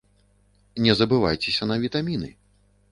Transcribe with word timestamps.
Не 0.85 0.95
забывайцеся 1.01 1.63
на 1.73 1.81
вітаміны. 1.87 2.29